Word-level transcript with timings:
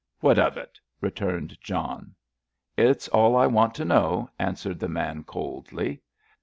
"What 0.19 0.39
of 0.39 0.57
it?" 0.57 0.79
returned 0.99 1.59
John. 1.61 2.15
"It's 2.75 3.07
all 3.09 3.35
I 3.35 3.45
want 3.45 3.75
to 3.75 3.85
know," 3.85 4.31
answered 4.39 4.79
the 4.79 4.89
man, 4.89 5.23
coldly. 5.25 6.01